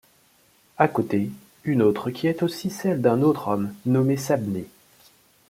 À 0.79 0.87
côté, 0.87 1.29
une 1.63 1.83
autre 1.83 2.09
qui 2.09 2.25
est 2.25 2.41
aussi 2.41 2.71
celle 2.71 3.01
d'un 3.03 3.21
autre 3.21 3.49
homme 3.49 3.71
nommé 3.85 4.17
Sabni. 4.17 4.65